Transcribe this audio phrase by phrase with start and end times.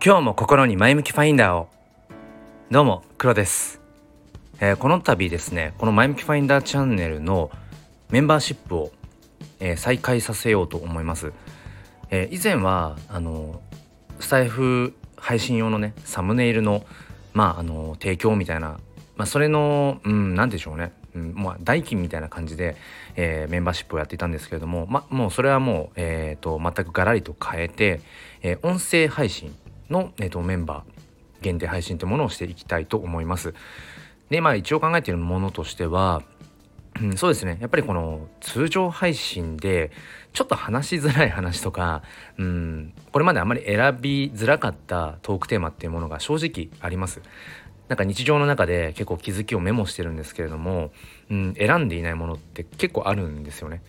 [0.00, 1.68] 今日も心に前向きファインダーを。
[2.70, 3.80] どうも黒です、
[4.60, 7.50] えー、この度ですねこの前向きファインダーチャンネルの
[8.10, 8.92] メンバーシップを、
[9.58, 11.32] えー、再開させようと思います、
[12.10, 13.60] えー、以前はあの
[14.20, 16.86] スタイフ配信用のねサムネイルの
[17.32, 18.78] まああの提供みたいな
[19.16, 22.76] まあ、それのうん何でしょうね、うんまあ、代金みたいな感じで、
[23.16, 28.00] えー、メンバーシップをやっていたんですけれども、ま、もうそれはもう、えーと、全くガラリと変えて、
[28.42, 29.52] えー、音声配信
[29.90, 33.54] の、えーと、メンバー限定配信というものをしていきたいと思います。
[34.30, 36.22] でまあ一応考えているものとしては
[37.00, 39.90] うん、そうですねやっぱりこの通常配信で
[40.32, 42.02] ちょっと話しづらい話とか、
[42.38, 47.22] うん、これまであまり選びづらかったトークテーマっていうものが正直あります。
[47.88, 50.90] なんか日常の中で結構気づきをメモしてるんですけれども、
[51.30, 53.82] うん、選んでいないものって結構あるんですよね。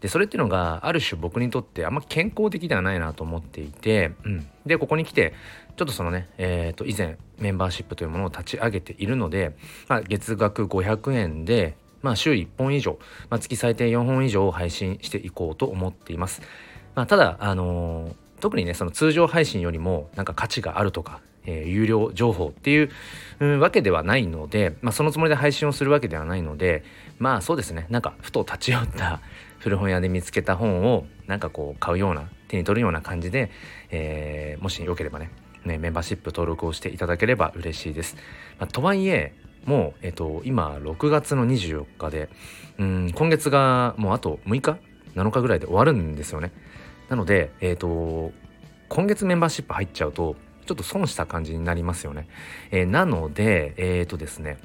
[0.00, 5.34] でそれっていうのがある種僕にとってあんま健康的ではないなと思っていて、うん、でここに来て
[5.76, 9.56] ちょっとそのね、えー、と以前メンバーシップというものを立ち上げているので、
[9.88, 12.98] まあ、月額500円で、まあ、週1本以上、
[13.30, 16.42] まあ、月最低4本以上を配信していこうと思っています。
[16.94, 22.90] まあ、ただ、あのー、特にねその通常配信よりもなんか価値があるとかえー、有料情報っていう、
[23.40, 26.84] わけではないので、まあ、そのつもりで配信をするわけではないので
[27.18, 29.20] まあそうですねなんかふと立ち寄った
[29.58, 33.50] 古本屋で見つけた本をなんかこう買うような手に取るような感じで、
[33.90, 35.30] えー、もしよければね
[35.64, 38.16] ねメンバーシップ登録をしていただければ嬉しいです。
[38.58, 39.32] まあ、とはいえ
[39.64, 42.28] もう、えっと、今6月の24日で
[42.78, 44.78] うん今月がもうあと6日
[45.14, 46.50] ？7日ぐらいで終わるんですよね。
[47.08, 48.32] なので、えっと
[48.88, 52.28] 今月メンバーシップ入っちゃうとちょっと損した感じになりますよね。
[52.70, 54.58] えー、なので、えっ、ー、とですね、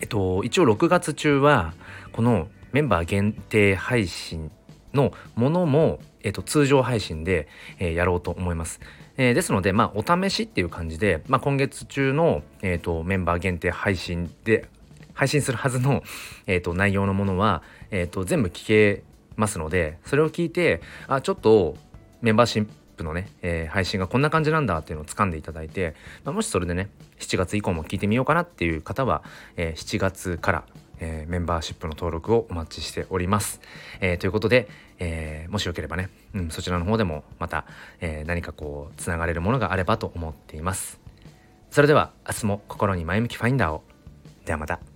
[0.00, 1.74] えっと、一応6月中は、
[2.12, 4.50] このメンバー限定配信
[4.92, 8.80] のものも、えっと、通常配信で、えー、やろうと思います。
[9.16, 14.68] えー、ですので、まあ、お試しっていう感じで、まあ、今月中の、えーと、メンバー限定配信で
[15.14, 16.02] 配信するはずの、
[16.46, 19.02] えーと、内容のものは、えーと全部聞け
[19.36, 21.76] ますのでそれを聞いてあちょっと
[22.22, 29.22] メンバーシップのね、えー、配信がこんな感じなんだっていうのを掴んでいただいて、まあ、もしそれでね7月以降も聞いてみようかなっていう方は、
[29.56, 30.64] えー、7月から、
[30.98, 33.60] えー、メンバーシップの登録をお待ちしております。
[34.00, 34.68] えー、ということで、
[34.98, 37.66] えー、もしよければね、うん、そちらの方でもまた、
[38.00, 41.00] えー、何かこうつながれるものがあればと思っています。
[41.70, 43.82] それでは明日も心に前向きファインダーを。
[44.44, 44.95] ではまた。